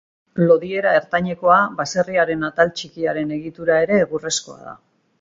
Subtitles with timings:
[0.51, 4.79] Lodiera ertainekoa, baserriaren atal txikiaren egitura ere egurrezkoa da.